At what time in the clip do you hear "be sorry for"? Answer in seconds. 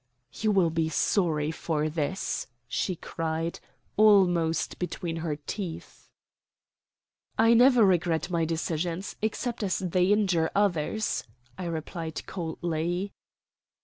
0.71-1.87